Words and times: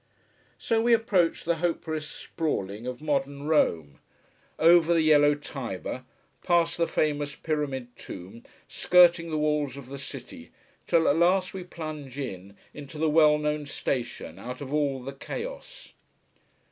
So 0.57 0.81
we 0.81 0.95
approach 0.95 1.43
the 1.43 1.57
hopeless 1.57 2.07
sprawling 2.07 2.87
of 2.87 3.03
modern 3.03 3.43
Rome 3.43 3.99
over 4.57 4.95
the 4.95 5.03
yellow 5.03 5.35
Tiber, 5.35 6.05
past 6.43 6.77
the 6.79 6.87
famous 6.87 7.35
pyramid 7.35 7.95
tomb, 7.95 8.41
skirting 8.67 9.29
the 9.29 9.37
walls 9.37 9.77
of 9.77 9.89
the 9.89 9.99
city, 9.99 10.49
till 10.87 11.07
at 11.07 11.17
last 11.17 11.53
we 11.53 11.63
plunge 11.63 12.17
in, 12.17 12.57
into 12.73 12.97
the 12.97 13.11
well 13.11 13.37
known 13.37 13.67
station, 13.67 14.39
out 14.39 14.59
of 14.59 14.73
all 14.73 15.03
the 15.03 15.13
chaos. 15.13 15.93